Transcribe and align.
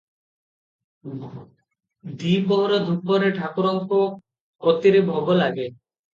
ଦିପହର 2.23 2.81
ଧୂପରେ 2.89 3.31
ଠାକୁରଙ୍କ 3.37 4.01
କତିରେ 4.67 5.05
ଭୋଗ 5.13 5.39
ଲାଗେ। 5.45 5.71